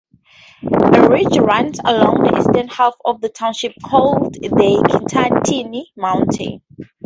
A 0.63 1.07
ridge 1.09 1.37
runs 1.37 1.77
along 1.85 2.23
the 2.23 2.35
eastern 2.35 2.69
half 2.69 2.95
of 3.05 3.21
the 3.21 3.29
township 3.29 3.73
called 3.85 4.33
the 4.33 4.81
Kittatinny 4.89 5.91
Mountains. 5.95 6.61